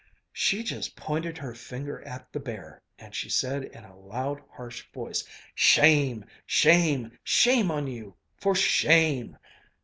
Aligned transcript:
"She 0.33 0.63
just 0.63 0.95
pointed 0.95 1.37
her 1.37 1.53
finger 1.53 2.01
at 2.07 2.33
the 2.33 2.39
bear, 2.39 2.81
and 2.97 3.13
she 3.13 3.29
said 3.29 3.65
in 3.65 3.83
a 3.83 3.95
loud, 3.95 4.41
harsh 4.53 4.83
voice: 4.91 5.23
'Shame! 5.53 6.25
Shame! 6.47 7.19
Shame 7.23 7.69
on 7.69 7.85
you! 7.85 8.15
For 8.35 8.55
sha 8.55 8.89
a 8.89 8.93
ame!' 8.93 9.37